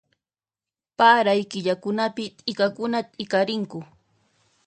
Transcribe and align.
Paray 0.97 1.41
killakunapi 1.51 2.23
t'ikakuna 2.37 2.99
t'ikarinku 3.13 3.79